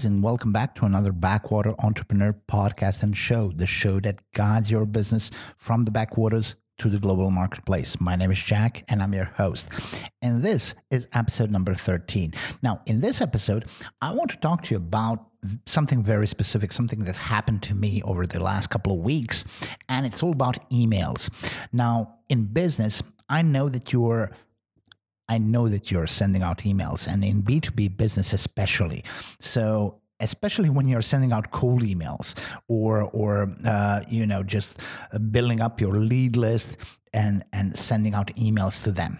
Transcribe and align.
Guys, 0.00 0.06
and 0.06 0.22
welcome 0.22 0.50
back 0.50 0.74
to 0.76 0.86
another 0.86 1.12
Backwater 1.12 1.74
Entrepreneur 1.80 2.34
podcast 2.50 3.02
and 3.02 3.14
show, 3.14 3.52
the 3.54 3.66
show 3.66 4.00
that 4.00 4.22
guides 4.32 4.70
your 4.70 4.86
business 4.86 5.30
from 5.58 5.84
the 5.84 5.90
backwaters 5.90 6.54
to 6.78 6.88
the 6.88 6.98
global 6.98 7.30
marketplace. 7.30 8.00
My 8.00 8.16
name 8.16 8.30
is 8.30 8.42
Jack 8.42 8.82
and 8.88 9.02
I'm 9.02 9.12
your 9.12 9.26
host. 9.26 9.68
And 10.22 10.42
this 10.42 10.74
is 10.90 11.06
episode 11.12 11.50
number 11.50 11.74
13. 11.74 12.32
Now, 12.62 12.80
in 12.86 13.00
this 13.00 13.20
episode, 13.20 13.66
I 14.00 14.14
want 14.14 14.30
to 14.30 14.38
talk 14.38 14.62
to 14.62 14.70
you 14.74 14.78
about 14.78 15.26
something 15.66 16.02
very 16.02 16.26
specific, 16.26 16.72
something 16.72 17.04
that 17.04 17.16
happened 17.16 17.62
to 17.64 17.74
me 17.74 18.00
over 18.02 18.26
the 18.26 18.40
last 18.40 18.70
couple 18.70 18.94
of 18.94 19.00
weeks, 19.00 19.44
and 19.90 20.06
it's 20.06 20.22
all 20.22 20.32
about 20.32 20.70
emails. 20.70 21.28
Now, 21.74 22.20
in 22.30 22.46
business, 22.46 23.02
I 23.28 23.42
know 23.42 23.68
that 23.68 23.92
you're 23.92 24.30
I 25.30 25.38
know 25.38 25.68
that 25.68 25.90
you're 25.90 26.08
sending 26.08 26.42
out 26.42 26.58
emails 26.58 27.06
and 27.06 27.24
in 27.24 27.42
B2B 27.42 27.96
business 27.96 28.32
especially. 28.32 29.04
So 29.38 30.00
especially 30.18 30.68
when 30.68 30.88
you're 30.88 31.02
sending 31.02 31.32
out 31.32 31.52
cold 31.52 31.82
emails 31.82 32.34
or 32.68 33.02
or 33.02 33.48
uh, 33.64 34.00
you 34.08 34.26
know 34.26 34.42
just 34.42 34.82
building 35.30 35.60
up 35.60 35.80
your 35.80 35.94
lead 35.94 36.36
list 36.36 36.76
and 37.12 37.44
and 37.52 37.78
sending 37.78 38.12
out 38.12 38.26
emails 38.36 38.82
to 38.82 38.90
them. 38.90 39.18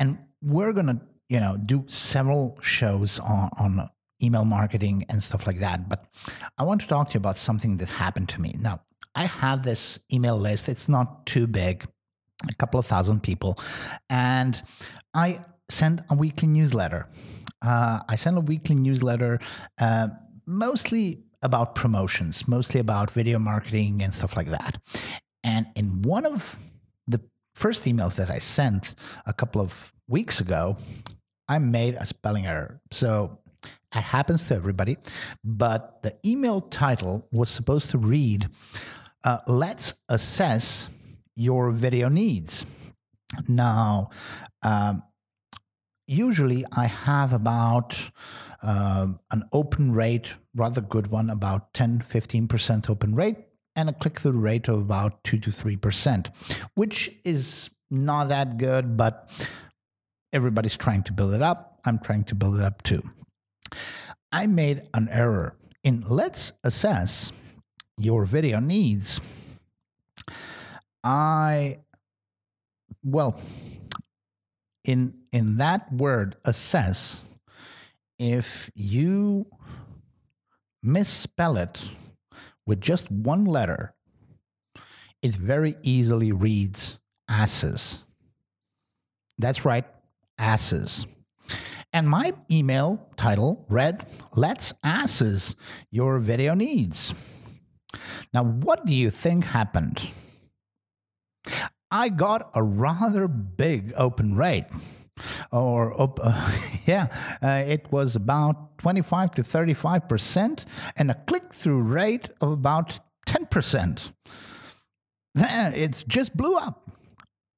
And 0.00 0.18
we're 0.42 0.72
gonna 0.72 1.00
you 1.28 1.40
know 1.40 1.56
do 1.56 1.84
several 1.86 2.58
shows 2.60 3.20
on 3.20 3.48
on 3.56 3.88
email 4.22 4.44
marketing 4.44 5.04
and 5.10 5.22
stuff 5.22 5.46
like 5.46 5.58
that 5.58 5.90
but 5.90 6.06
i 6.56 6.62
want 6.62 6.80
to 6.80 6.86
talk 6.86 7.06
to 7.06 7.12
you 7.12 7.18
about 7.18 7.36
something 7.36 7.76
that 7.76 7.90
happened 7.90 8.28
to 8.30 8.40
me. 8.40 8.54
Now 8.58 8.80
i 9.14 9.26
have 9.26 9.62
this 9.62 9.98
email 10.12 10.38
list. 10.38 10.68
It's 10.68 10.88
not 10.88 11.26
too 11.26 11.46
big 11.46 11.86
a 12.48 12.54
couple 12.54 12.78
of 12.78 12.86
thousand 12.86 13.22
people, 13.22 13.58
and 14.10 14.62
I 15.14 15.44
send 15.68 16.04
a 16.10 16.14
weekly 16.14 16.48
newsletter. 16.48 17.08
Uh, 17.62 18.00
I 18.08 18.16
send 18.16 18.36
a 18.36 18.40
weekly 18.40 18.76
newsletter, 18.76 19.40
uh, 19.80 20.08
mostly 20.46 21.24
about 21.42 21.74
promotions, 21.74 22.46
mostly 22.46 22.80
about 22.80 23.10
video 23.10 23.38
marketing 23.38 24.02
and 24.02 24.14
stuff 24.14 24.36
like 24.36 24.48
that. 24.48 24.78
And 25.42 25.66
in 25.76 26.02
one 26.02 26.26
of 26.26 26.58
the 27.06 27.20
first 27.54 27.84
emails 27.84 28.16
that 28.16 28.30
I 28.30 28.38
sent 28.38 28.94
a 29.26 29.32
couple 29.32 29.60
of 29.60 29.92
weeks 30.08 30.40
ago, 30.40 30.76
I 31.48 31.58
made 31.58 31.94
a 31.94 32.06
spelling 32.06 32.46
error. 32.46 32.80
So 32.90 33.38
it 33.94 34.00
happens 34.00 34.48
to 34.48 34.54
everybody, 34.54 34.98
but 35.44 36.02
the 36.02 36.16
email 36.24 36.60
title 36.60 37.26
was 37.32 37.48
supposed 37.48 37.90
to 37.90 37.98
read, 37.98 38.48
uh, 39.24 39.38
Let's 39.46 39.94
assess 40.08 40.88
your 41.36 41.70
video 41.70 42.08
needs. 42.08 42.66
Now, 43.48 44.10
um, 44.62 45.02
usually 46.06 46.64
I 46.72 46.86
have 46.86 47.32
about 47.32 48.10
uh, 48.62 49.08
an 49.30 49.42
open 49.52 49.92
rate, 49.92 50.32
rather 50.54 50.80
good 50.80 51.08
one, 51.08 51.30
about 51.30 51.74
10 51.74 52.00
15% 52.00 52.90
open 52.90 53.14
rate, 53.14 53.36
and 53.74 53.88
a 53.88 53.92
click 53.92 54.20
through 54.20 54.32
rate 54.32 54.68
of 54.68 54.80
about 54.80 55.22
2 55.24 55.38
to 55.38 55.50
3%, 55.50 56.28
which 56.74 57.10
is 57.24 57.70
not 57.90 58.28
that 58.30 58.56
good, 58.56 58.96
but 58.96 59.30
everybody's 60.32 60.76
trying 60.76 61.02
to 61.04 61.12
build 61.12 61.34
it 61.34 61.42
up. 61.42 61.80
I'm 61.84 61.98
trying 61.98 62.24
to 62.24 62.34
build 62.34 62.56
it 62.56 62.62
up 62.62 62.82
too. 62.82 63.02
I 64.32 64.46
made 64.46 64.82
an 64.94 65.08
error 65.10 65.56
in 65.84 66.04
let's 66.08 66.52
assess 66.64 67.32
your 67.96 68.24
video 68.24 68.58
needs 68.58 69.20
I 71.06 71.78
well 73.04 73.40
in 74.82 75.14
in 75.32 75.58
that 75.58 75.92
word 75.92 76.34
assess 76.44 77.22
if 78.18 78.72
you 78.74 79.46
misspell 80.82 81.58
it 81.58 81.90
with 82.66 82.80
just 82.80 83.08
one 83.08 83.44
letter 83.44 83.94
it 85.22 85.36
very 85.36 85.76
easily 85.82 86.32
reads 86.32 86.98
asses. 87.28 88.02
That's 89.38 89.64
right 89.64 89.84
asses. 90.38 91.06
And 91.92 92.08
my 92.08 92.34
email 92.50 93.08
title 93.16 93.64
read 93.68 94.04
let's 94.34 94.72
asses 94.82 95.54
your 95.92 96.18
video 96.18 96.54
needs. 96.54 97.14
Now 98.34 98.42
what 98.42 98.86
do 98.86 98.94
you 98.94 99.10
think 99.10 99.44
happened 99.44 100.02
I 101.90 102.08
got 102.08 102.50
a 102.54 102.62
rather 102.62 103.28
big 103.28 103.92
open 103.96 104.36
rate. 104.36 104.66
Or, 105.50 105.98
uh, 106.00 106.58
yeah, 106.86 107.06
uh, 107.42 107.64
it 107.66 107.90
was 107.90 108.16
about 108.16 108.78
25 108.78 109.30
to 109.32 109.42
35%, 109.42 110.64
and 110.96 111.10
a 111.10 111.14
click 111.14 111.52
through 111.54 111.82
rate 111.82 112.28
of 112.40 112.52
about 112.52 112.98
10%. 113.26 114.12
Then 115.34 115.74
it 115.74 116.04
just 116.06 116.36
blew 116.36 116.56
up 116.56 116.90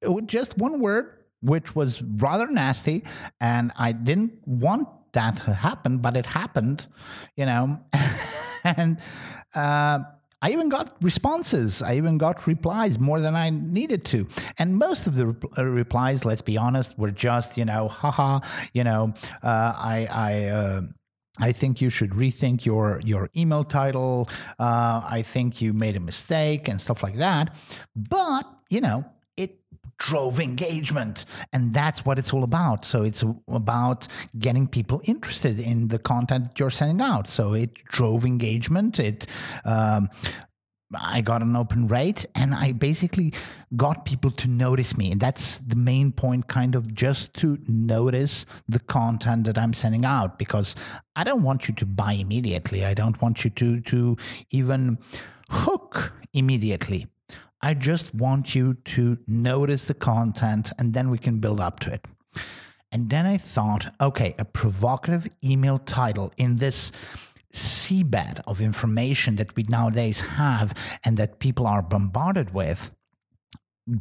with 0.03 0.27
just 0.27 0.59
one 0.59 0.81
word, 0.81 1.13
which 1.41 1.75
was 1.75 2.03
rather 2.03 2.49
nasty. 2.49 3.05
And 3.41 3.73
I 3.77 3.93
didn't 3.93 4.47
want 4.47 4.89
that 5.13 5.39
to 5.39 5.55
happen, 5.55 5.99
but 5.99 6.17
it 6.17 6.27
happened, 6.27 6.87
you 7.37 7.47
know. 7.47 7.81
and, 8.65 8.99
uh, 9.55 10.01
I 10.41 10.51
even 10.51 10.69
got 10.69 10.95
responses. 11.03 11.83
I 11.83 11.97
even 11.97 12.17
got 12.17 12.47
replies 12.47 12.99
more 12.99 13.21
than 13.21 13.35
I 13.35 13.51
needed 13.51 14.05
to. 14.07 14.29
And 14.59 14.77
most 14.77 15.07
of 15.07 15.17
the 15.17 15.29
re- 15.29 15.35
uh, 15.59 15.65
replies, 15.65 16.25
let's 16.25 16.43
be 16.43 16.57
honest, 16.57 16.97
were 16.97 17.11
just, 17.11 17.59
you 17.59 17.65
know, 17.65 17.89
haha, 17.89 18.41
you 18.73 18.85
know, 18.85 19.15
uh, 19.43 19.73
I, 19.77 20.09
I, 20.11 20.45
uh, 20.45 20.81
I 21.41 21.53
think 21.53 21.81
you 21.81 21.91
should 21.91 22.11
rethink 22.11 22.65
your 22.65 23.01
your 23.05 23.31
email 23.37 23.63
title. 23.65 24.29
Uh, 24.59 25.03
I 25.09 25.23
think 25.23 25.63
you 25.63 25.73
made 25.73 25.97
a 25.97 26.01
mistake 26.01 26.69
and 26.69 26.81
stuff 26.81 27.03
like 27.03 27.17
that. 27.17 27.55
But 27.95 28.45
you 28.71 28.81
know, 28.81 29.05
drove 29.99 30.41
engagement. 30.41 31.25
And 31.53 31.75
that's 31.75 32.05
what 32.05 32.19
it's 32.19 32.33
all 32.33 32.45
about. 32.45 32.85
So 32.85 33.03
it's 33.03 33.25
about 33.49 34.09
getting 34.39 34.67
people 34.67 35.01
interested 35.05 35.59
in 35.59 35.89
the 35.89 35.99
content 35.99 36.59
you're 36.59 36.71
sending 36.71 37.01
out. 37.01 37.29
So 37.29 37.53
it 37.55 37.75
drove 37.85 38.25
engagement. 38.25 38.99
It, 39.01 39.27
um, 39.65 40.09
I 40.95 41.21
got 41.21 41.43
an 41.43 41.55
open 41.55 41.87
rate 41.87 42.25
and 42.35 42.55
I 42.55 42.73
basically 42.73 43.35
got 43.77 44.07
people 44.07 44.31
to 44.31 44.49
notice 44.49 44.97
me. 44.97 45.13
And 45.13 45.21
that's 45.21 45.59
the 45.59 45.77
main 45.77 46.13
point, 46.13 46.49
kind 46.49 46.75
of 46.75 46.95
just 46.95 47.35
to 47.35 47.59
notice 47.69 48.47
the 48.69 48.79
content 48.79 49.45
that 49.47 49.59
I'm 49.59 49.75
sending 49.75 50.07
out 50.07 50.39
because 50.39 50.75
I 51.15 51.25
don't 51.25 51.43
want 51.43 51.69
you 51.69 51.75
to 51.75 51.85
buy 51.85 52.13
immediately. 52.13 52.87
I 52.87 52.95
don't 52.95 53.21
want 53.21 53.45
you 53.45 53.51
to, 53.51 53.81
to 53.81 54.17
even 54.51 54.99
hook 55.51 56.15
immediately. 56.33 57.07
I 57.61 57.75
just 57.75 58.15
want 58.15 58.55
you 58.55 58.75
to 58.75 59.19
notice 59.27 59.85
the 59.85 59.95
content 59.95 60.73
and 60.79 60.95
then 60.95 61.11
we 61.11 61.19
can 61.19 61.41
build 61.41 61.61
up 61.61 61.81
to 61.81 61.93
it. 61.93 62.05
And 62.91 63.11
then 63.11 63.27
I 63.27 63.37
thought, 63.37 63.93
okay, 64.01 64.35
a 64.39 64.45
provocative 64.45 65.29
email 65.45 65.79
title 65.79 66.33
in 66.37 66.57
this 66.57 66.93
seabed 67.53 68.41
of 68.47 68.61
information 68.61 69.37
that 69.37 69.55
we 69.57 69.65
nowadays 69.65 70.21
have 70.21 70.75
and 71.05 71.17
that 71.17 71.39
people 71.39 71.67
are 71.67 71.83
bombarded 71.83 72.55
with 72.55 72.91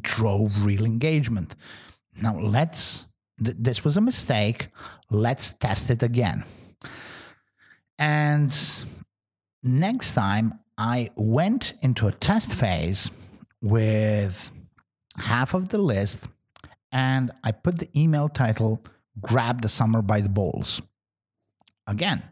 drove 0.01 0.66
real 0.66 0.85
engagement. 0.85 1.56
Now 2.22 2.38
let's, 2.39 3.06
th- 3.44 3.57
this 3.59 3.84
was 3.84 3.97
a 3.97 4.01
mistake. 4.01 4.69
Let's 5.09 5.51
test 5.51 5.89
it 5.89 6.03
again. 6.03 6.44
And 7.97 8.56
next 9.63 10.13
time 10.13 10.59
I 10.77 11.09
went 11.15 11.74
into 11.81 12.07
a 12.07 12.12
test 12.12 12.54
phase 12.54 13.09
with 13.62 14.51
half 15.18 15.54
of 15.54 15.69
the 15.69 15.77
list 15.77 16.27
and 16.92 17.31
I 17.44 17.51
put 17.51 17.80
the 17.80 17.89
email 17.95 18.30
title 18.30 18.83
Grab 19.19 19.62
the 19.62 19.69
Summer 19.69 20.01
by 20.01 20.21
the 20.21 20.30
Balls. 20.30 20.81
Again, 21.88 22.24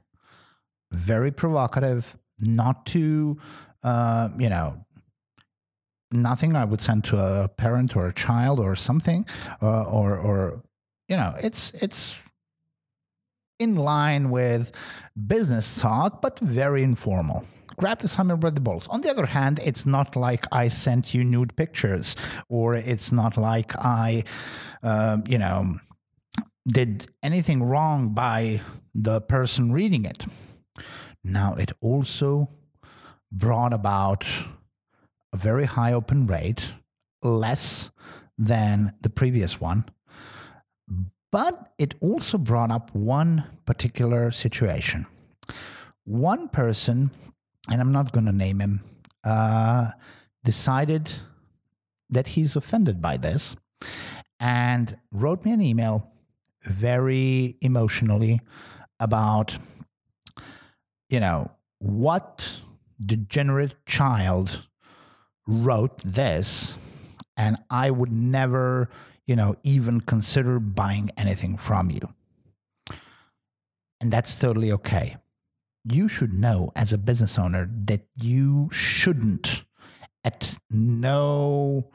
very 0.91 1.31
provocative, 1.31 2.15
not 2.39 2.85
too, 2.85 3.39
uh, 3.83 4.29
you 4.37 4.49
know, 4.49 4.85
nothing 6.11 6.55
I 6.55 6.65
would 6.65 6.81
send 6.81 7.03
to 7.05 7.17
a 7.17 7.47
parent 7.47 7.95
or 7.95 8.07
a 8.07 8.13
child 8.13 8.59
or 8.59 8.75
something, 8.75 9.25
uh, 9.61 9.83
or, 9.83 10.17
or, 10.17 10.63
you 11.07 11.17
know, 11.17 11.35
it's, 11.41 11.71
it's, 11.75 12.19
in 13.57 13.75
line 13.75 14.31
with 14.31 14.73
business 15.27 15.79
talk, 15.79 16.21
but 16.21 16.37
very 16.39 16.83
informal 16.83 17.45
grab 17.77 17.99
the 17.99 18.07
summer 18.07 18.37
by 18.37 18.49
the 18.49 18.61
balls. 18.61 18.87
On 18.87 19.01
the 19.01 19.09
other 19.09 19.25
hand, 19.25 19.59
it's 19.63 19.85
not 19.85 20.15
like 20.15 20.45
I 20.51 20.67
sent 20.67 21.13
you 21.13 21.23
nude 21.23 21.55
pictures, 21.55 22.15
or 22.49 22.75
it's 22.75 23.11
not 23.11 23.37
like 23.37 23.75
I, 23.77 24.23
uh, 24.83 25.17
you 25.25 25.37
know, 25.37 25.79
did 26.67 27.07
anything 27.21 27.63
wrong 27.63 28.09
by 28.09 28.61
the 28.93 29.21
person 29.21 29.71
reading 29.71 30.05
it. 30.05 30.25
Now, 31.23 31.55
it 31.55 31.71
also 31.81 32.49
brought 33.31 33.73
about 33.73 34.25
a 35.33 35.37
very 35.37 35.65
high 35.65 35.93
open 35.93 36.27
rate, 36.27 36.73
less 37.21 37.91
than 38.37 38.93
the 39.01 39.09
previous 39.09 39.59
one. 39.59 39.85
But 41.31 41.73
it 41.77 41.95
also 41.99 42.37
brought 42.37 42.71
up 42.71 42.95
one 42.95 43.43
particular 43.65 44.31
situation. 44.31 45.05
One 46.05 46.47
person, 46.47 47.11
and 47.69 47.81
I'm 47.81 47.91
not 47.91 48.11
going 48.11 48.25
to 48.25 48.31
name 48.31 48.59
him, 48.59 48.83
uh, 49.23 49.91
decided 50.43 51.11
that 52.09 52.27
he's 52.27 52.55
offended 52.55 53.01
by 53.01 53.17
this 53.17 53.55
and 54.39 54.97
wrote 55.11 55.43
me 55.45 55.51
an 55.51 55.61
email 55.61 56.11
very 56.63 57.57
emotionally 57.61 58.41
about, 58.99 59.57
you 61.09 61.19
know, 61.19 61.51
what 61.79 62.59
degenerate 63.03 63.75
child 63.85 64.67
wrote 65.47 66.01
this, 66.03 66.77
and 67.37 67.57
I 67.69 67.91
would 67.91 68.11
never, 68.11 68.89
you 69.27 69.35
know, 69.35 69.55
even 69.63 70.01
consider 70.01 70.59
buying 70.59 71.11
anything 71.17 71.57
from 71.57 71.91
you. 71.91 72.13
And 74.01 74.11
that's 74.11 74.35
totally 74.35 74.71
okay. 74.71 75.17
You 75.87 76.07
should 76.07 76.33
know 76.33 76.71
as 76.75 76.91
a 76.91 76.97
business 76.97 77.37
owner 77.37 77.69
that 77.85 78.07
you 78.15 78.69
shouldn't, 78.71 79.63
at 80.23 80.57
no, 80.71 81.91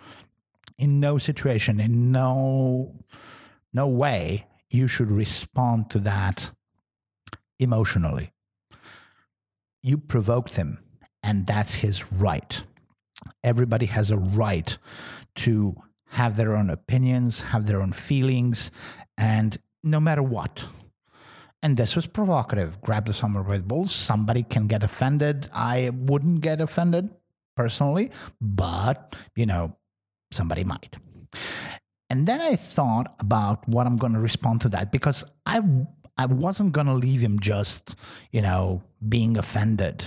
in 0.78 1.00
no 1.00 1.18
situation, 1.18 1.80
in 1.80 2.12
no, 2.12 2.92
no 3.72 3.88
way, 3.88 4.46
you 4.70 4.86
should 4.86 5.10
respond 5.10 5.90
to 5.90 5.98
that 6.00 6.52
emotionally. 7.58 8.32
You 9.82 9.98
provoked 9.98 10.54
him, 10.54 10.78
and 11.22 11.46
that's 11.46 11.74
his 11.74 12.12
right. 12.12 12.62
Everybody 13.42 13.86
has 13.86 14.12
a 14.12 14.16
right 14.16 14.78
to 15.36 15.74
have 16.10 16.36
their 16.36 16.56
own 16.56 16.70
opinions, 16.70 17.42
have 17.42 17.66
their 17.66 17.82
own 17.82 17.92
feelings, 17.92 18.70
and 19.18 19.56
no 19.82 19.98
matter 19.98 20.22
what. 20.22 20.64
And 21.62 21.76
this 21.76 21.94
was 21.94 22.06
provocative. 22.06 22.80
Grab 22.80 23.06
the 23.06 23.12
summer 23.12 23.42
Red 23.42 23.68
Bulls. 23.68 23.94
Somebody 23.94 24.42
can 24.42 24.66
get 24.66 24.82
offended. 24.82 25.50
I 25.52 25.90
wouldn't 25.92 26.40
get 26.40 26.60
offended 26.60 27.10
personally, 27.56 28.10
but 28.40 29.14
you 29.36 29.46
know, 29.46 29.76
somebody 30.32 30.64
might. 30.64 30.96
And 32.08 32.26
then 32.26 32.40
I 32.40 32.56
thought 32.56 33.14
about 33.20 33.68
what 33.68 33.86
I'm 33.86 33.96
going 33.96 34.14
to 34.14 34.20
respond 34.20 34.62
to 34.62 34.68
that 34.70 34.90
because 34.90 35.22
I 35.46 35.60
I 36.18 36.26
wasn't 36.26 36.72
going 36.72 36.86
to 36.86 36.94
leave 36.94 37.20
him 37.20 37.38
just, 37.40 37.94
you 38.30 38.42
know, 38.42 38.82
being 39.08 39.36
offended. 39.38 40.04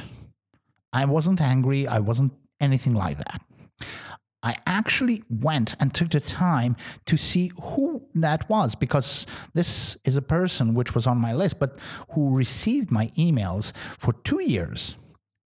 I 0.92 1.06
wasn't 1.06 1.42
angry. 1.42 1.88
I 1.88 2.00
wasn't 2.00 2.34
anything 2.60 2.94
like 2.94 3.18
that. 3.18 3.42
I 4.44 4.58
actually 4.68 5.24
went 5.30 5.76
and 5.80 5.94
took 5.94 6.10
the 6.10 6.20
time 6.20 6.76
to 7.06 7.18
see 7.18 7.52
who 7.62 8.06
that 8.14 8.48
was 8.50 8.76
because 8.76 9.26
this 9.54 9.98
is 10.04 10.18
a 10.18 10.22
person 10.22 10.74
which 10.74 10.94
was 10.94 11.08
on 11.08 11.18
my 11.18 11.34
list, 11.34 11.60
but 11.60 11.80
who 12.12 12.36
received 12.36 12.92
my 12.92 13.08
emails 13.18 13.76
for 13.76 14.14
two 14.14 14.44
years. 14.44 14.96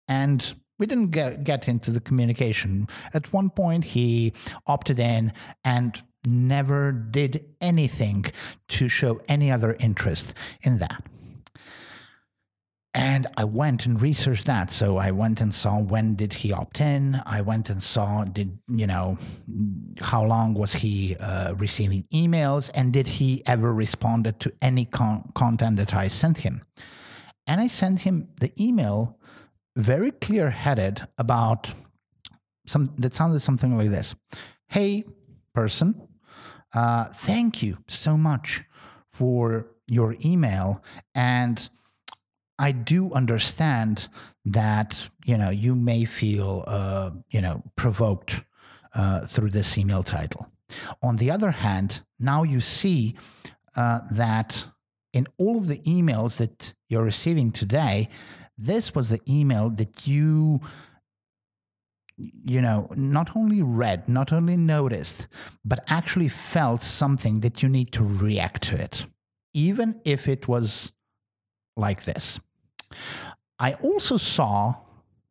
And 0.09 0.55
we 0.79 0.87
didn't 0.87 1.11
get, 1.11 1.45
get 1.45 1.69
into 1.69 1.91
the 1.91 2.01
communication. 2.01 2.89
At 3.15 3.33
one 3.33 3.51
point, 3.51 3.85
he 3.85 4.33
opted 4.67 4.99
in 4.99 5.33
and 5.65 6.03
never 6.25 6.93
did 6.93 7.45
anything 7.61 8.27
to 8.69 8.89
show 8.89 9.21
any 9.29 9.51
other 9.51 9.77
interest 9.79 10.35
in 10.63 10.79
that. 10.79 11.03
And 12.97 13.27
I 13.37 13.45
went 13.45 13.85
and 13.85 14.01
researched 14.01 14.47
that. 14.47 14.73
So 14.73 14.97
I 14.97 15.11
went 15.11 15.43
and 15.43 15.55
saw 15.55 15.79
when 15.79 16.15
did 16.15 16.33
he 16.33 16.51
opt 16.51 16.81
in. 16.81 17.21
I 17.27 17.43
went 17.43 17.69
and 17.69 17.83
saw 17.83 18.25
did 18.25 18.59
you 18.69 18.87
know 18.87 19.19
how 20.01 20.25
long 20.25 20.55
was 20.55 20.73
he 20.73 21.15
uh, 21.17 21.53
receiving 21.57 22.05
emails 22.05 22.71
and 22.73 22.95
did 22.95 23.07
he 23.07 23.43
ever 23.45 23.75
responded 23.75 24.41
to 24.41 24.53
any 24.63 24.87
con- 24.87 25.31
content 25.35 25.77
that 25.77 25.95
I 25.95 26.09
sent 26.09 26.39
him. 26.39 26.63
And 27.47 27.61
I 27.61 27.67
sent 27.67 28.01
him 28.01 28.29
the 28.41 28.51
email 28.59 29.19
very 29.77 30.11
clear 30.11 30.49
headed 30.49 31.03
about 31.19 31.71
some 32.67 32.95
that 32.97 33.15
sounded 33.15 33.41
something 33.41 33.77
like 33.77 33.91
this: 33.91 34.15
Hey, 34.69 35.05
person, 35.53 36.09
uh, 36.73 37.05
thank 37.05 37.63
you 37.63 37.77
so 37.89 38.17
much 38.17 38.65
for 39.13 39.67
your 39.87 40.17
email 40.25 40.83
and 41.15 41.69
I 42.59 42.73
do 42.73 43.13
understand 43.13 44.09
that 44.45 45.09
you 45.25 45.37
know 45.37 45.51
you 45.51 45.75
may 45.75 46.05
feel 46.05 46.65
uh, 46.67 47.11
you 47.31 47.41
know 47.41 47.63
provoked 47.77 48.43
uh, 48.95 49.27
through 49.27 49.51
this 49.51 49.77
email 49.77 50.03
title. 50.03 50.49
On 51.03 51.17
the 51.17 51.31
other 51.31 51.51
hand, 51.51 52.03
now 52.19 52.43
you 52.43 52.61
see 52.61 53.17
uh, 53.77 54.01
that 54.11 54.67
in 55.13 55.27
all 55.39 55.59
of 55.59 55.69
the 55.69 55.79
emails 55.81 56.39
that 56.39 56.75
you're 56.89 57.05
receiving 57.05 57.53
today, 57.53 58.09
this 58.59 58.95
was 58.95 59.09
the 59.11 59.21
email 59.29 59.71
that 59.71 60.07
you 60.07 60.61
you 62.19 62.63
know 62.63 62.89
not 62.97 63.37
only 63.37 63.61
read 63.61 64.09
not 64.09 64.33
only 64.33 64.57
noticed 64.57 65.29
but 65.65 65.85
actually 65.89 66.29
felt 66.29 66.83
something 66.83 67.41
that 67.41 67.63
you 67.63 67.69
need 67.69 67.93
to 67.93 68.03
react 68.03 68.63
to 68.63 68.81
it 68.81 69.05
even 69.53 70.01
if 70.05 70.27
it 70.27 70.49
was 70.49 70.93
like 71.77 72.05
this 72.05 72.41
I 73.59 73.75
also 73.75 74.17
saw 74.17 74.75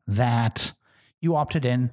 that 0.08 0.74
you 1.22 1.36
opted 1.36 1.66
in, 1.66 1.92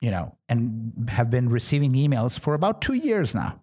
you 0.00 0.10
know, 0.10 0.36
and 0.48 1.08
have 1.08 1.30
been 1.30 1.48
receiving 1.48 1.92
emails 1.92 2.38
for 2.38 2.54
about 2.54 2.80
two 2.80 2.94
years 2.94 3.34
now. 3.34 3.62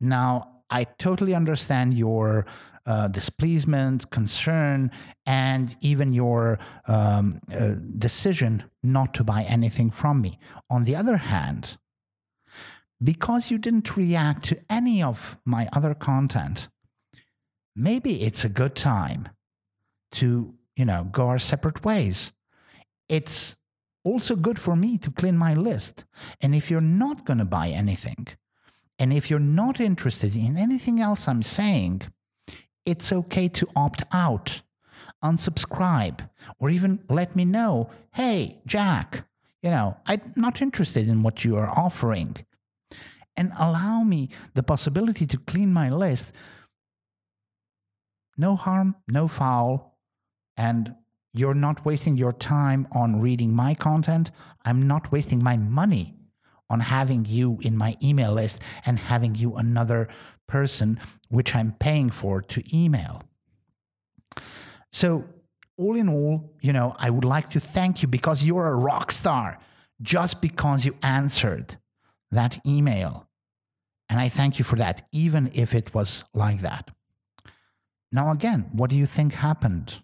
Now, 0.00 0.48
I 0.70 0.84
totally 0.84 1.34
understand 1.34 1.94
your 1.94 2.46
uh, 2.86 3.08
displeasement, 3.08 4.10
concern, 4.10 4.90
and 5.26 5.76
even 5.80 6.12
your 6.12 6.58
um, 6.88 7.40
uh, 7.54 7.74
decision 7.98 8.64
not 8.82 9.14
to 9.14 9.24
buy 9.24 9.42
anything 9.42 9.90
from 9.90 10.20
me. 10.20 10.38
On 10.68 10.84
the 10.84 10.96
other 10.96 11.18
hand, 11.18 11.76
because 13.02 13.50
you 13.50 13.58
didn't 13.58 13.96
react 13.96 14.44
to 14.46 14.58
any 14.70 15.02
of 15.02 15.36
my 15.44 15.68
other 15.72 15.94
content, 15.94 16.68
maybe 17.74 18.22
it's 18.22 18.44
a 18.44 18.48
good 18.48 18.74
time 18.74 19.28
to, 20.12 20.54
you 20.76 20.84
know, 20.84 21.08
go 21.10 21.28
our 21.28 21.38
separate 21.38 21.84
ways. 21.84 22.32
It's 23.08 23.56
also 24.04 24.36
good 24.36 24.58
for 24.58 24.76
me 24.76 24.98
to 24.98 25.10
clean 25.10 25.36
my 25.36 25.54
list. 25.54 26.04
And 26.40 26.54
if 26.54 26.70
you're 26.70 26.80
not 26.80 27.24
going 27.24 27.38
to 27.38 27.44
buy 27.44 27.68
anything, 27.68 28.28
and 28.98 29.12
if 29.12 29.30
you're 29.30 29.38
not 29.38 29.80
interested 29.80 30.36
in 30.36 30.56
anything 30.56 31.00
else 31.00 31.26
I'm 31.26 31.42
saying, 31.42 32.02
it's 32.84 33.12
okay 33.12 33.48
to 33.48 33.68
opt 33.74 34.04
out, 34.12 34.62
unsubscribe, 35.24 36.28
or 36.58 36.70
even 36.70 37.02
let 37.08 37.36
me 37.36 37.44
know 37.44 37.90
hey, 38.14 38.60
Jack, 38.66 39.24
you 39.62 39.70
know, 39.70 39.96
I'm 40.04 40.32
not 40.36 40.60
interested 40.60 41.08
in 41.08 41.22
what 41.22 41.44
you 41.44 41.56
are 41.56 41.68
offering. 41.68 42.44
And 43.36 43.52
allow 43.58 44.02
me 44.02 44.28
the 44.52 44.62
possibility 44.62 45.24
to 45.26 45.38
clean 45.38 45.72
my 45.72 45.88
list. 45.88 46.32
No 48.36 48.56
harm, 48.56 48.96
no 49.08 49.28
foul, 49.28 49.98
and 50.56 50.94
you're 51.34 51.54
not 51.54 51.84
wasting 51.84 52.16
your 52.16 52.32
time 52.32 52.86
on 52.92 53.20
reading 53.20 53.54
my 53.54 53.74
content. 53.74 54.30
I'm 54.64 54.86
not 54.86 55.10
wasting 55.10 55.42
my 55.42 55.56
money 55.56 56.16
on 56.68 56.80
having 56.80 57.24
you 57.24 57.58
in 57.62 57.76
my 57.76 57.94
email 58.02 58.32
list 58.32 58.60
and 58.84 58.98
having 58.98 59.34
you 59.34 59.56
another 59.56 60.08
person 60.46 61.00
which 61.28 61.54
I'm 61.54 61.72
paying 61.72 62.10
for 62.10 62.42
to 62.42 62.62
email. 62.74 63.22
So, 64.92 65.24
all 65.78 65.96
in 65.96 66.08
all, 66.08 66.54
you 66.60 66.72
know, 66.72 66.94
I 66.98 67.08
would 67.08 67.24
like 67.24 67.48
to 67.50 67.60
thank 67.60 68.02
you 68.02 68.08
because 68.08 68.44
you're 68.44 68.68
a 68.68 68.74
rock 68.74 69.10
star 69.10 69.58
just 70.02 70.42
because 70.42 70.84
you 70.84 70.94
answered 71.02 71.76
that 72.30 72.58
email. 72.66 73.26
And 74.08 74.20
I 74.20 74.28
thank 74.28 74.58
you 74.58 74.64
for 74.64 74.76
that, 74.76 75.06
even 75.12 75.50
if 75.54 75.74
it 75.74 75.94
was 75.94 76.24
like 76.34 76.60
that. 76.60 76.90
Now, 78.12 78.30
again, 78.30 78.68
what 78.72 78.90
do 78.90 78.96
you 78.96 79.06
think 79.06 79.34
happened? 79.34 80.02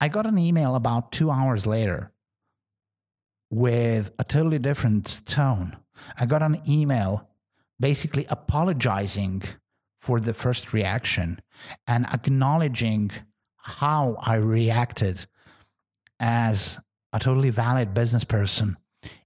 I 0.00 0.08
got 0.08 0.26
an 0.26 0.38
email 0.38 0.74
about 0.74 1.12
two 1.12 1.30
hours 1.30 1.66
later 1.66 2.12
with 3.50 4.10
a 4.18 4.24
totally 4.24 4.58
different 4.58 5.24
tone. 5.24 5.76
I 6.18 6.26
got 6.26 6.42
an 6.42 6.60
email 6.68 7.28
basically 7.78 8.26
apologizing 8.28 9.42
for 10.00 10.20
the 10.20 10.34
first 10.34 10.72
reaction 10.72 11.40
and 11.86 12.06
acknowledging 12.06 13.10
how 13.56 14.16
I 14.20 14.34
reacted 14.34 15.26
as 16.18 16.78
a 17.12 17.18
totally 17.18 17.50
valid 17.50 17.94
business 17.94 18.24
person 18.24 18.76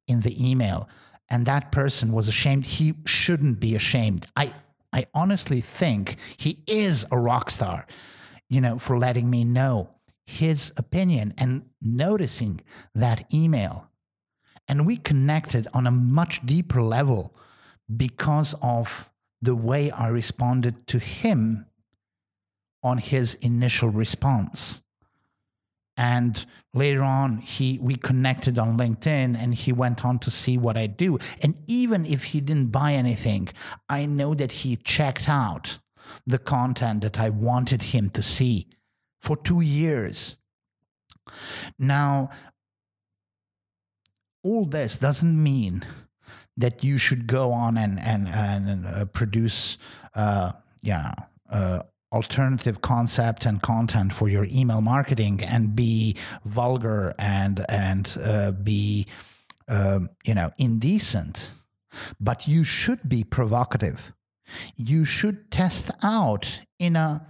in 0.07 0.21
the 0.21 0.51
email. 0.51 0.89
And 1.29 1.47
that 1.47 1.71
person 1.71 2.13
was 2.13 2.29
ashamed. 2.29 2.67
He 2.67 2.95
shouldn't 3.07 3.61
be 3.61 3.75
ashamed. 3.75 4.27
I, 4.37 4.53
I 4.93 5.07
honestly 5.15 5.61
think 5.61 6.17
he 6.37 6.63
is 6.67 7.07
a 7.11 7.19
rock 7.19 7.51
star, 7.51 7.87
you 8.49 8.61
know, 8.61 8.79
for 8.79 8.99
letting 8.99 9.31
me 9.31 9.45
know 9.45 9.91
his 10.27 10.73
opinion 10.77 11.35
and 11.39 11.67
noticing 11.81 12.61
that 12.95 13.33
email. 13.33 13.89
And 14.69 14.87
we 14.87 14.97
connected 14.97 15.67
on 15.75 15.87
a 15.87 15.91
much 15.91 16.45
deeper 16.47 16.83
level 16.83 17.35
because 17.95 18.55
of 18.63 19.11
the 19.43 19.55
way 19.55 19.91
I 19.91 20.09
responded 20.09 20.87
to 20.89 20.99
him 20.99 21.67
on 22.83 22.99
his 22.99 23.35
initial 23.35 23.89
response. 23.89 24.83
And 26.01 26.47
later 26.73 27.03
on, 27.03 27.37
he 27.43 27.79
we 27.79 27.95
connected 27.95 28.59
on 28.59 28.79
LinkedIn 28.79 29.37
and 29.39 29.55
he 29.55 29.71
went 29.71 30.03
on 30.03 30.19
to 30.21 30.31
see 30.31 30.57
what 30.57 30.79
I 30.79 30.87
do. 30.87 31.19
And 31.43 31.57
even 31.67 32.07
if 32.07 32.25
he 32.25 32.41
didn't 32.41 32.73
buy 32.73 32.95
anything, 32.95 33.51
I 33.87 34.07
know 34.07 34.33
that 34.33 34.53
he 34.53 34.77
checked 34.77 35.29
out 35.29 35.79
the 36.27 36.39
content 36.39 37.03
that 37.03 37.21
I 37.21 37.29
wanted 37.29 37.83
him 37.83 38.09
to 38.11 38.23
see 38.23 38.67
for 39.21 39.37
two 39.37 39.61
years. 39.61 40.37
Now, 41.79 42.31
all 44.43 44.65
this 44.65 44.97
doesn't 44.97 45.43
mean 45.43 45.85
that 46.57 46.83
you 46.83 46.97
should 46.97 47.27
go 47.27 47.53
on 47.53 47.77
and 47.77 48.01
and 48.01 48.27
and 48.27 48.87
uh, 48.87 49.05
produce, 49.05 49.77
uh, 50.15 50.53
yeah, 50.81 51.13
uh, 51.53 51.83
alternative 52.13 52.81
concept 52.81 53.47
and 53.47 53.63
content 53.63 54.13
for 54.13 54.29
your 54.29 54.47
email 54.51 54.81
marketing 54.81 55.43
and 55.43 55.77
be 55.77 56.17
vulgar 56.45 57.15
and 57.19 57.65
and 57.69 58.17
uh, 58.25 58.51
be 58.53 59.07
uh, 59.69 60.01
you 60.25 60.35
know 60.35 60.51
indecent, 60.59 61.53
but 62.21 62.49
you 62.49 62.65
should 62.65 63.09
be 63.09 63.25
provocative. 63.25 64.13
You 64.77 65.05
should 65.05 65.51
test 65.51 65.91
out 66.03 66.61
in 66.79 66.97
a 66.97 67.27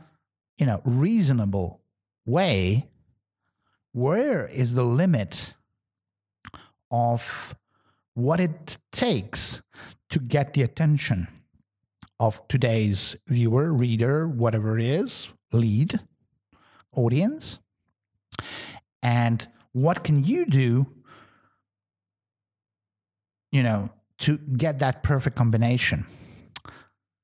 you 0.59 0.67
know 0.67 0.81
reasonable 0.85 1.83
way 2.25 2.89
where 3.93 4.47
is 4.47 4.75
the 4.75 4.85
limit 4.85 5.55
of 6.91 7.55
what 8.15 8.41
it 8.41 8.79
takes 8.93 9.63
to 10.11 10.19
get 10.19 10.55
the 10.55 10.63
attention 10.63 11.29
of 12.21 12.47
today's 12.49 13.17
viewer, 13.27 13.73
reader, 13.73 14.29
whatever 14.29 14.79
it 14.79 14.85
is, 14.85 15.29
lead, 15.53 15.99
audience. 16.95 17.59
And 19.03 19.49
what 19.73 20.05
can 20.05 20.23
you 20.23 20.45
do, 20.45 20.87
you 23.51 23.63
know, 23.63 23.89
to 24.19 24.37
get 24.37 24.79
that 24.81 25.03
perfect 25.03 25.35
combination? 25.35 26.07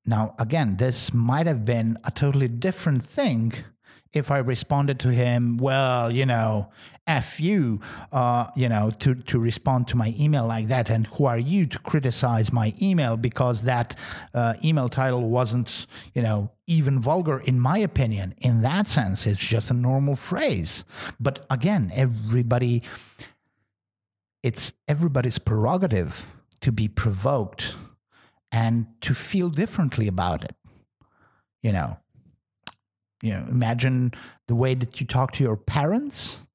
Now, 0.06 0.34
again, 0.38 0.78
this 0.78 1.12
might 1.12 1.46
have 1.46 1.64
been 1.64 1.98
a 2.04 2.10
totally 2.10 2.48
different 2.48 3.04
thing 3.04 3.52
if 4.12 4.30
I 4.30 4.38
responded 4.38 4.98
to 5.00 5.12
him, 5.12 5.56
well, 5.58 6.10
you 6.10 6.26
know, 6.26 6.70
F 7.06 7.38
you, 7.40 7.80
uh, 8.12 8.48
you 8.56 8.68
know, 8.68 8.90
to, 8.98 9.14
to 9.14 9.38
respond 9.38 9.86
to 9.88 9.96
my 9.96 10.12
email 10.18 10.46
like 10.46 10.68
that. 10.68 10.90
And 10.90 11.06
who 11.06 11.26
are 11.26 11.38
you 11.38 11.64
to 11.66 11.78
criticize 11.78 12.52
my 12.52 12.74
email 12.82 13.16
because 13.16 13.62
that 13.62 13.96
uh, 14.34 14.54
email 14.64 14.88
title 14.88 15.28
wasn't, 15.28 15.86
you 16.14 16.22
know, 16.22 16.50
even 16.66 16.98
vulgar 16.98 17.38
in 17.38 17.60
my 17.60 17.78
opinion. 17.78 18.34
In 18.38 18.62
that 18.62 18.88
sense, 18.88 19.26
it's 19.26 19.46
just 19.46 19.70
a 19.70 19.74
normal 19.74 20.16
phrase. 20.16 20.84
But 21.20 21.46
again, 21.48 21.92
everybody, 21.94 22.82
it's 24.42 24.72
everybody's 24.88 25.38
prerogative 25.38 26.26
to 26.60 26.72
be 26.72 26.88
provoked 26.88 27.74
and 28.50 28.86
to 29.02 29.14
feel 29.14 29.48
differently 29.48 30.08
about 30.08 30.42
it. 30.42 30.56
You 31.62 31.72
know, 31.72 31.98
you 33.26 33.32
know 33.32 33.44
imagine 33.48 34.12
the 34.48 34.54
way 34.54 34.74
that 34.74 35.00
you 35.00 35.06
talk 35.06 35.32
to 35.32 35.42
your 35.42 35.56
parents 35.56 36.46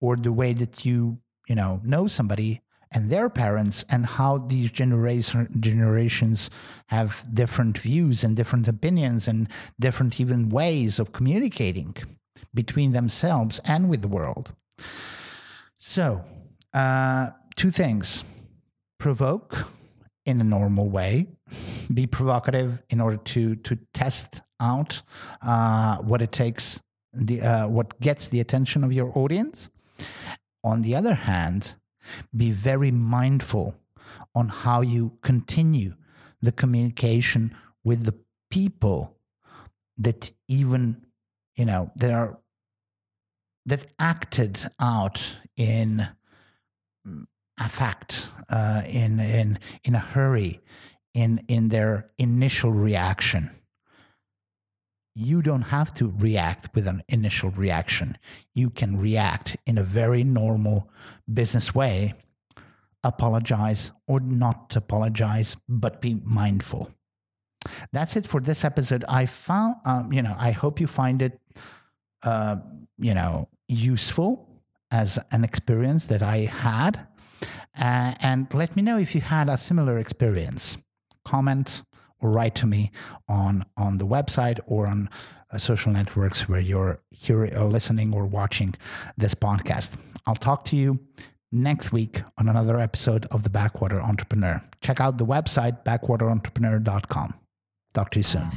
or 0.00 0.16
the 0.16 0.32
way 0.32 0.52
that 0.52 0.84
you 0.84 1.18
you 1.48 1.54
know 1.54 1.80
know 1.84 2.06
somebody 2.06 2.60
and 2.94 3.10
their 3.10 3.28
parents 3.28 3.84
and 3.90 4.06
how 4.06 4.38
these 4.38 4.70
generation, 4.70 5.48
generations 5.58 6.48
have 6.86 7.26
different 7.34 7.76
views 7.76 8.22
and 8.22 8.36
different 8.36 8.68
opinions 8.68 9.26
and 9.26 9.48
different 9.80 10.20
even 10.20 10.48
ways 10.48 11.00
of 11.00 11.12
communicating 11.12 11.96
between 12.54 12.92
themselves 12.92 13.60
and 13.64 13.90
with 13.90 14.02
the 14.02 14.08
world. 14.08 14.52
So 15.76 16.24
uh, 16.72 17.30
two 17.56 17.70
things. 17.70 18.22
Provoke 18.98 19.66
in 20.26 20.40
a 20.40 20.44
normal 20.44 20.88
way 20.88 21.26
be 21.92 22.06
provocative 22.06 22.82
in 22.90 23.00
order 23.00 23.16
to 23.18 23.56
to 23.56 23.78
test 23.92 24.40
out 24.60 25.02
uh, 25.42 25.98
what 25.98 26.22
it 26.22 26.32
takes, 26.32 26.80
the 27.12 27.40
uh, 27.40 27.68
what 27.68 27.98
gets 28.00 28.28
the 28.28 28.40
attention 28.40 28.84
of 28.84 28.92
your 28.92 29.16
audience. 29.16 29.70
On 30.62 30.82
the 30.82 30.94
other 30.94 31.14
hand, 31.14 31.74
be 32.34 32.50
very 32.50 32.90
mindful 32.90 33.74
on 34.34 34.48
how 34.48 34.80
you 34.80 35.18
continue 35.22 35.94
the 36.40 36.52
communication 36.52 37.54
with 37.84 38.04
the 38.04 38.14
people 38.50 39.16
that 39.98 40.32
even 40.48 41.04
you 41.56 41.64
know 41.64 41.90
that 41.96 42.12
are 42.12 42.38
that 43.66 43.86
acted 43.98 44.58
out 44.78 45.36
in 45.56 46.08
affect 47.58 48.28
uh, 48.50 48.82
in 48.86 49.20
in 49.20 49.58
in 49.84 49.94
a 49.94 49.98
hurry 49.98 50.60
in 51.14 51.42
in 51.48 51.68
their 51.68 52.10
initial 52.18 52.72
reaction 52.72 53.50
you 55.14 55.42
don't 55.42 55.62
have 55.62 55.94
to 55.94 56.12
react 56.18 56.74
with 56.74 56.86
an 56.88 57.02
initial 57.08 57.50
reaction. 57.50 58.18
You 58.52 58.70
can 58.70 58.98
react 58.98 59.56
in 59.64 59.78
a 59.78 59.82
very 59.82 60.24
normal 60.24 60.90
business 61.32 61.74
way, 61.74 62.14
apologize 63.04 63.92
or 64.08 64.18
not 64.20 64.74
apologize, 64.74 65.56
but 65.68 66.00
be 66.00 66.20
mindful. 66.24 66.90
That's 67.92 68.16
it 68.16 68.26
for 68.26 68.40
this 68.40 68.64
episode. 68.64 69.04
I 69.08 69.26
found, 69.26 69.76
um, 69.84 70.12
you 70.12 70.20
know, 70.20 70.34
I 70.38 70.50
hope 70.50 70.80
you 70.80 70.86
find 70.86 71.22
it, 71.22 71.40
uh, 72.24 72.56
you 72.98 73.14
know, 73.14 73.48
useful 73.68 74.48
as 74.90 75.18
an 75.30 75.44
experience 75.44 76.06
that 76.06 76.22
I 76.22 76.38
had. 76.38 77.06
Uh, 77.78 78.14
and 78.20 78.52
let 78.52 78.76
me 78.76 78.82
know 78.82 78.98
if 78.98 79.14
you 79.14 79.20
had 79.20 79.48
a 79.48 79.56
similar 79.56 79.98
experience. 79.98 80.76
Comment, 81.24 81.82
or 82.20 82.30
write 82.30 82.54
to 82.56 82.66
me 82.66 82.90
on 83.28 83.64
on 83.76 83.98
the 83.98 84.06
website 84.06 84.58
or 84.66 84.86
on 84.86 85.08
uh, 85.52 85.58
social 85.58 85.92
networks 85.92 86.48
where 86.48 86.60
you're 86.60 87.00
here 87.10 87.44
or 87.56 87.64
listening 87.70 88.12
or 88.14 88.24
watching 88.24 88.74
this 89.16 89.34
podcast. 89.34 89.90
I'll 90.26 90.34
talk 90.34 90.64
to 90.66 90.76
you 90.76 90.98
next 91.52 91.92
week 91.92 92.22
on 92.38 92.48
another 92.48 92.80
episode 92.80 93.26
of 93.30 93.44
the 93.44 93.50
Backwater 93.50 94.00
Entrepreneur. 94.00 94.62
Check 94.80 95.00
out 95.00 95.18
the 95.18 95.26
website 95.26 95.84
backwaterentrepreneur.com. 95.84 97.34
Talk 97.92 98.10
to 98.10 98.18
you 98.18 98.24
soon. 98.24 98.50